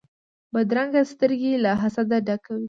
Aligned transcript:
بدرنګه 0.53 1.01
سترګې 1.11 1.53
له 1.63 1.71
حسده 1.81 2.17
ډکې 2.27 2.49
وي 2.53 2.59